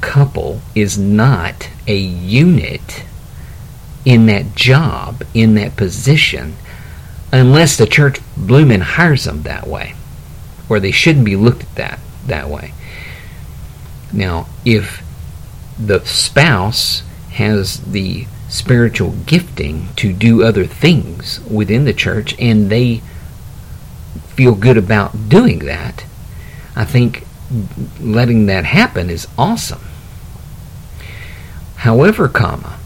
couple 0.00 0.60
is 0.74 0.98
not 0.98 1.68
a 1.86 1.96
unit 1.96 3.04
in 4.04 4.26
that 4.26 4.54
job, 4.54 5.22
in 5.34 5.54
that 5.54 5.76
position, 5.76 6.54
unless 7.32 7.76
the 7.76 7.86
church 7.86 8.18
bloomin' 8.36 8.80
hires 8.80 9.24
them 9.24 9.42
that 9.42 9.66
way, 9.66 9.94
or 10.68 10.80
they 10.80 10.90
shouldn't 10.90 11.24
be 11.24 11.36
looked 11.36 11.62
at 11.62 11.76
that 11.76 12.00
that 12.26 12.48
way. 12.48 12.72
Now, 14.12 14.46
if 14.64 15.02
the 15.78 16.04
spouse 16.04 17.02
has 17.32 17.80
the 17.80 18.26
spiritual 18.48 19.12
gifting 19.26 19.88
to 19.96 20.12
do 20.12 20.42
other 20.42 20.66
things 20.66 21.40
within 21.50 21.84
the 21.86 21.94
church 21.94 22.34
and 22.38 22.68
they 22.68 23.00
feel 24.28 24.54
good 24.54 24.76
about 24.76 25.28
doing 25.30 25.60
that, 25.60 26.04
I 26.76 26.84
think 26.84 27.26
letting 28.00 28.46
that 28.46 28.64
happen 28.64 29.08
is 29.08 29.26
awesome. 29.38 29.80
However, 31.76 32.28
comma, 32.28 32.78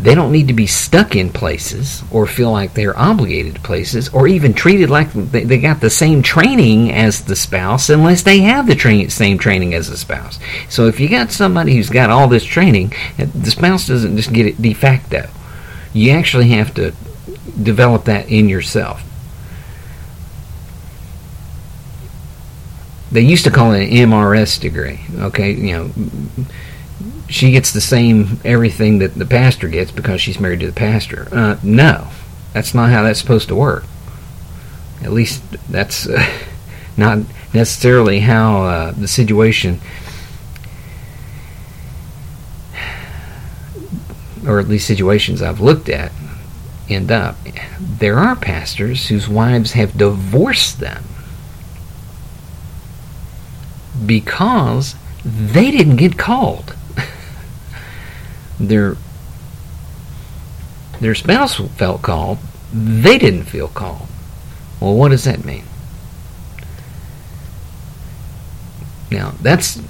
they 0.00 0.14
don't 0.14 0.30
need 0.30 0.46
to 0.46 0.54
be 0.54 0.66
stuck 0.66 1.16
in 1.16 1.28
places 1.30 2.04
or 2.12 2.26
feel 2.26 2.52
like 2.52 2.72
they're 2.72 2.96
obligated 2.96 3.56
to 3.56 3.60
places 3.60 4.08
or 4.10 4.28
even 4.28 4.54
treated 4.54 4.90
like 4.90 5.12
they 5.12 5.58
got 5.58 5.80
the 5.80 5.90
same 5.90 6.22
training 6.22 6.92
as 6.92 7.24
the 7.24 7.34
spouse 7.34 7.90
unless 7.90 8.22
they 8.22 8.38
have 8.38 8.68
the 8.68 8.76
tra- 8.76 9.10
same 9.10 9.38
training 9.38 9.74
as 9.74 9.90
the 9.90 9.96
spouse. 9.96 10.38
So 10.68 10.86
if 10.86 11.00
you 11.00 11.08
got 11.08 11.32
somebody 11.32 11.74
who's 11.74 11.90
got 11.90 12.10
all 12.10 12.28
this 12.28 12.44
training, 12.44 12.92
the 13.16 13.50
spouse 13.50 13.88
doesn't 13.88 14.16
just 14.16 14.32
get 14.32 14.46
it 14.46 14.62
de 14.62 14.72
facto. 14.72 15.28
You 15.92 16.12
actually 16.12 16.50
have 16.50 16.74
to 16.74 16.92
develop 17.60 18.04
that 18.04 18.28
in 18.28 18.48
yourself. 18.48 19.02
They 23.10 23.22
used 23.22 23.44
to 23.44 23.50
call 23.50 23.72
it 23.72 23.88
an 23.88 24.10
MRS 24.10 24.60
degree. 24.60 25.00
Okay, 25.16 25.52
you 25.52 25.72
know, 25.72 25.90
she 27.28 27.50
gets 27.50 27.72
the 27.72 27.80
same 27.80 28.40
everything 28.44 28.98
that 28.98 29.14
the 29.14 29.26
pastor 29.26 29.68
gets 29.68 29.90
because 29.90 30.20
she's 30.20 30.40
married 30.40 30.60
to 30.60 30.66
the 30.66 30.72
pastor. 30.72 31.28
Uh, 31.30 31.58
no, 31.62 32.08
that's 32.52 32.74
not 32.74 32.90
how 32.90 33.02
that's 33.02 33.20
supposed 33.20 33.48
to 33.48 33.54
work. 33.54 33.84
At 35.02 35.12
least 35.12 35.42
that's 35.70 36.08
uh, 36.08 36.24
not 36.96 37.18
necessarily 37.52 38.20
how 38.20 38.62
uh, 38.64 38.90
the 38.92 39.08
situation, 39.08 39.80
or 44.46 44.58
at 44.58 44.68
least 44.68 44.86
situations 44.86 45.42
I've 45.42 45.60
looked 45.60 45.88
at, 45.88 46.12
end 46.88 47.10
up. 47.10 47.36
There 47.78 48.18
are 48.18 48.36
pastors 48.36 49.08
whose 49.08 49.28
wives 49.28 49.72
have 49.72 49.98
divorced 49.98 50.80
them 50.80 51.04
because 54.06 54.94
they 55.24 55.70
didn't 55.70 55.96
get 55.96 56.16
called. 56.16 56.74
Their 58.58 58.96
their 61.00 61.14
spouse 61.14 61.54
felt 61.54 62.02
called, 62.02 62.38
they 62.72 63.18
didn't 63.18 63.44
feel 63.44 63.68
called. 63.68 64.08
Well, 64.80 64.94
what 64.94 65.10
does 65.10 65.24
that 65.24 65.44
mean? 65.44 65.64
Now, 69.10 69.32
that's 69.40 69.80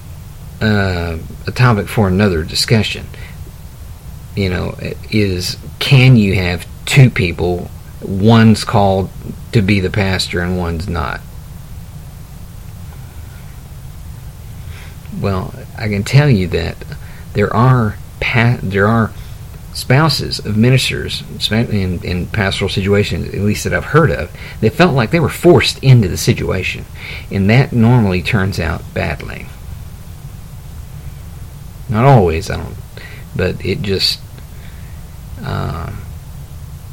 uh, 0.61 1.19
a 1.47 1.51
topic 1.53 1.89
for 1.89 2.09
another 2.09 2.45
discussion. 2.45 3.07
You 4.37 4.51
know, 4.51 4.77
is 5.11 5.57
can 5.79 6.17
you 6.17 6.35
have 6.35 6.67
two 6.85 7.11
people, 7.11 7.71
one's 8.01 8.65
called 8.65 9.11
to 9.53 9.63
be 9.63 9.81
the 9.81 9.91
pastor 9.91 10.41
and 10.41 10.59
one's 10.59 10.89
not? 10.89 11.21
Well, 15.21 15.53
I 15.77 15.89
can 15.89 16.05
tell 16.05 16.31
you 16.31 16.47
that 16.49 16.77
there 17.33 17.53
are 17.53 17.97
pa- 18.21 18.59
there 18.63 18.87
are 18.87 19.13
spouses 19.75 20.39
of 20.41 20.57
ministers 20.57 21.23
in, 21.51 22.03
in 22.03 22.27
pastoral 22.27 22.69
situations, 22.69 23.29
at 23.29 23.41
least 23.41 23.65
that 23.65 23.73
I've 23.75 23.85
heard 23.85 24.11
of, 24.11 24.31
that 24.61 24.73
felt 24.73 24.95
like 24.95 25.11
they 25.11 25.21
were 25.21 25.29
forced 25.29 25.83
into 25.83 26.09
the 26.09 26.17
situation, 26.17 26.85
and 27.31 27.49
that 27.51 27.73
normally 27.73 28.23
turns 28.23 28.59
out 28.59 28.83
badly. 28.93 29.47
Not 31.89 32.05
always, 32.05 32.51
I 32.51 32.57
don't, 32.57 32.77
but 33.37 33.65
it 33.65 33.83
just 33.83 34.21
uh, 35.43 35.93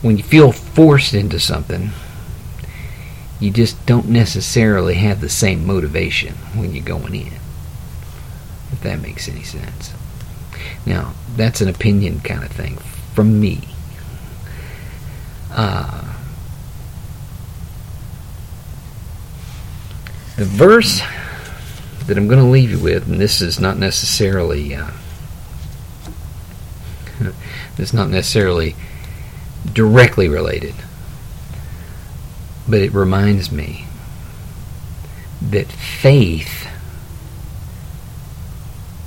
when 0.02 0.18
you 0.18 0.24
feel 0.24 0.52
forced 0.52 1.14
into 1.14 1.40
something, 1.40 1.90
you 3.40 3.52
just 3.52 3.84
don't 3.86 4.08
necessarily 4.08 4.96
have 4.96 5.20
the 5.20 5.30
same 5.30 5.66
motivation 5.66 6.36
when 6.54 6.74
you're 6.74 6.86
going 6.86 7.16
in. 7.16 7.34
If 8.72 8.82
that 8.82 9.02
makes 9.02 9.28
any 9.28 9.44
sense. 9.44 9.94
Now, 10.86 11.14
that's 11.36 11.62
an 11.62 11.70
opinion 11.70 12.20
kind 12.20 12.44
of 12.44 12.52
thing 12.52 12.78
from 13.14 13.40
me. 13.40 13.62
Uh, 15.52 16.14
the 20.38 20.46
verse 20.46 21.02
that 22.08 22.18
I'm 22.18 22.28
going 22.28 22.44
to 22.44 22.50
leave 22.50 22.72
you 22.72 22.80
with, 22.80 23.08
and 23.08 23.20
this 23.20 23.42
is 23.42 23.60
not 23.60 23.78
necessarily 23.78 24.76
uh, 24.76 24.92
it's 27.78 27.94
not 27.94 28.10
necessarily 28.10 28.76
directly 29.72 30.28
related, 30.28 30.76
but 32.68 32.82
it 32.82 32.94
reminds 32.94 33.52
me 33.52 33.86
that 35.42 35.68
faith 35.68 36.68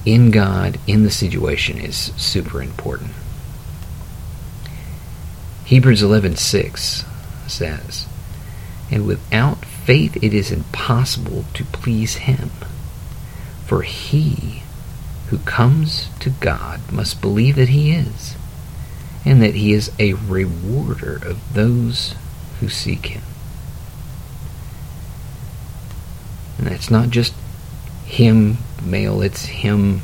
in 0.08 0.30
God, 0.30 0.78
in 0.86 1.02
the 1.02 1.10
situation, 1.10 1.78
is 1.78 2.12
super 2.16 2.62
important. 2.62 3.10
Hebrews 5.64 6.02
11:6 6.02 7.04
says, 7.46 8.06
"And 8.90 9.04
without 9.06 9.64
faith 9.64 10.16
it 10.22 10.32
is 10.32 10.50
impossible 10.50 11.44
to 11.52 11.64
please 11.64 12.14
him, 12.14 12.50
for 13.66 13.82
he 13.82 14.62
who 15.28 15.38
comes 15.38 16.06
to 16.20 16.30
God 16.30 16.80
must 16.90 17.20
believe 17.20 17.56
that 17.56 17.68
he 17.68 17.90
is, 17.92 18.34
and 19.26 19.42
that 19.42 19.54
he 19.54 19.74
is 19.74 19.90
a 19.98 20.14
rewarder 20.14 21.16
of 21.16 21.38
those 21.52 22.14
who 22.60 22.70
seek 22.70 23.06
him." 23.06 23.22
And 26.56 26.66
that's 26.66 26.90
not 26.90 27.10
just 27.10 27.34
him 28.08 28.56
male, 28.82 29.20
it's 29.20 29.44
him 29.44 30.00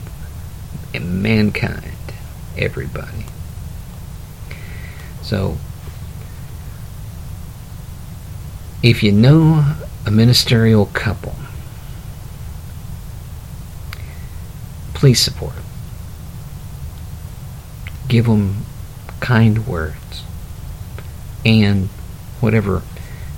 and 0.92 1.22
mankind, 1.22 1.96
everybody. 2.56 3.24
So, 5.22 5.56
if 8.82 9.02
you 9.02 9.10
know 9.10 9.74
a 10.06 10.10
ministerial 10.10 10.84
couple, 10.86 11.34
please 14.92 15.18
support 15.18 15.54
them. 15.54 15.64
Give 18.06 18.26
them 18.26 18.66
kind 19.20 19.66
words 19.66 20.24
and 21.46 21.88
whatever 22.40 22.82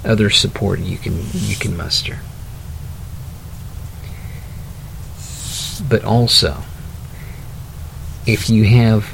other 0.04 0.28
support 0.28 0.80
you 0.80 0.98
can 0.98 1.24
you 1.32 1.54
can 1.54 1.76
muster. 1.76 2.18
But 5.80 6.04
also, 6.04 6.62
if 8.26 8.50
you 8.50 8.64
have 8.64 9.12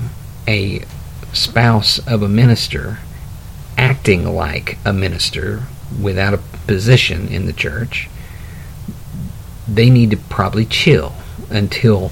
a 0.48 0.85
spouse 1.33 1.98
of 2.07 2.22
a 2.22 2.29
minister 2.29 2.98
acting 3.77 4.25
like 4.25 4.79
a 4.85 4.92
minister 4.92 5.64
without 6.01 6.35
a 6.35 6.38
position 6.66 7.29
in 7.29 7.46
the 7.46 7.53
church, 7.53 8.09
they 9.68 9.90
need 9.90 10.11
to 10.11 10.16
probably 10.16 10.64
chill 10.64 11.14
until 11.51 12.11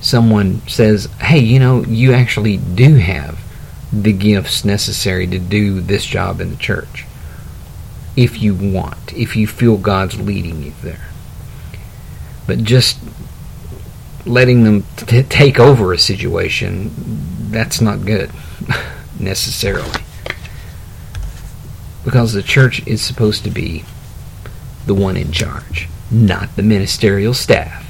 someone 0.00 0.60
says, 0.68 1.06
hey, 1.20 1.40
you 1.40 1.58
know, 1.58 1.82
you 1.84 2.12
actually 2.12 2.56
do 2.56 2.94
have 2.94 3.38
the 3.92 4.12
gifts 4.12 4.64
necessary 4.64 5.26
to 5.26 5.38
do 5.38 5.80
this 5.80 6.04
job 6.04 6.40
in 6.40 6.50
the 6.50 6.56
church. 6.56 7.04
If 8.16 8.40
you 8.42 8.54
want, 8.54 9.12
if 9.14 9.36
you 9.36 9.46
feel 9.46 9.76
God's 9.76 10.20
leading 10.20 10.62
you 10.62 10.72
there. 10.82 11.08
But 12.46 12.64
just 12.64 12.98
letting 14.26 14.64
them 14.64 14.84
t- 14.96 15.22
take 15.22 15.58
over 15.58 15.92
a 15.92 15.98
situation, 15.98 16.90
that's 17.50 17.80
not 17.80 18.04
good, 18.04 18.30
necessarily. 19.20 20.02
Because 22.04 22.32
the 22.32 22.42
church 22.42 22.86
is 22.86 23.02
supposed 23.02 23.44
to 23.44 23.50
be 23.50 23.84
the 24.86 24.94
one 24.94 25.16
in 25.16 25.32
charge, 25.32 25.88
not 26.10 26.56
the 26.56 26.62
ministerial 26.62 27.34
staff. 27.34 27.84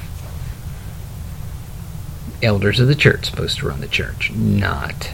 Elders 2.41 2.79
of 2.79 2.87
the 2.87 2.95
church 2.95 3.25
supposed 3.25 3.59
to 3.59 3.67
run 3.67 3.81
the 3.81 3.87
church, 3.87 4.31
not 4.33 5.11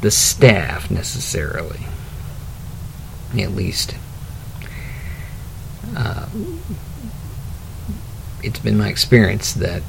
the 0.00 0.10
staff 0.10 0.90
necessarily. 0.90 1.80
At 3.38 3.52
least, 3.52 3.96
uh, 5.96 6.26
it's 8.42 8.60
been 8.60 8.78
my 8.78 8.88
experience 8.88 9.54
that 9.54 9.82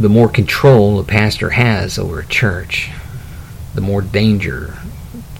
the 0.00 0.08
more 0.08 0.30
control 0.30 0.98
a 0.98 1.04
pastor 1.04 1.50
has 1.50 1.98
over 1.98 2.20
a 2.20 2.26
church, 2.26 2.90
the 3.74 3.82
more 3.82 4.00
danger 4.00 4.78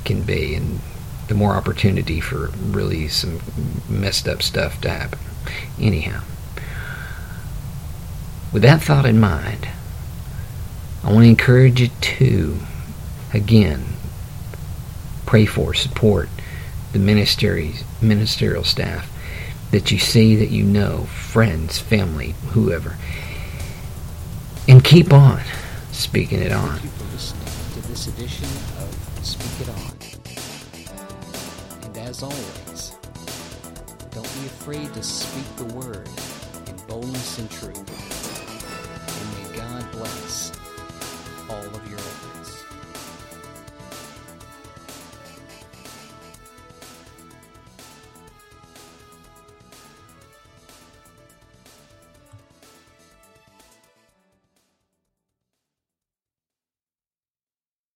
can 0.04 0.22
be, 0.22 0.54
and 0.54 0.80
the 1.28 1.34
more 1.34 1.54
opportunity 1.54 2.20
for 2.20 2.48
really 2.66 3.08
some 3.08 3.40
messed 3.88 4.28
up 4.28 4.42
stuff 4.42 4.78
to 4.82 4.90
happen. 4.90 5.18
Anyhow, 5.80 6.20
with 8.52 8.60
that 8.60 8.82
thought 8.82 9.06
in 9.06 9.18
mind, 9.18 9.66
I 11.02 11.10
want 11.10 11.24
to 11.24 11.30
encourage 11.30 11.80
you 11.80 11.88
to, 11.88 12.58
again, 13.32 13.86
pray 15.24 15.46
for, 15.46 15.72
support 15.72 16.28
the 16.92 16.98
ministries, 16.98 17.82
ministerial 18.02 18.64
staff 18.64 19.10
that 19.70 19.90
you 19.90 19.98
see, 19.98 20.36
that 20.36 20.50
you 20.50 20.64
know, 20.64 21.04
friends, 21.04 21.78
family, 21.78 22.34
whoever 22.50 22.96
and 24.70 24.84
keep 24.84 25.12
on 25.12 25.40
speaking 25.90 26.40
it 26.40 26.52
on. 26.52 26.78
To 26.78 27.88
this 27.88 28.06
edition 28.06 28.48
of 28.78 28.94
Speak 29.20 29.66
It 29.66 29.68
On. 29.68 29.96
And 31.82 31.98
as 31.98 32.22
always, 32.22 32.94
don't 34.12 34.22
be 34.22 34.46
afraid 34.46 34.94
to 34.94 35.02
speak 35.02 35.44
the 35.56 35.74
word 35.74 36.08
in 36.68 36.76
boldness 36.86 37.38
and 37.40 37.50
truth. 37.50 37.99